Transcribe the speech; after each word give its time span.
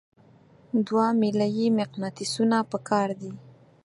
دوه 0.87 1.05
میله 1.19 1.47
یي 1.57 1.67
مقناطیسونه 1.79 2.57
پکار 2.71 3.09
دي. 3.21 3.33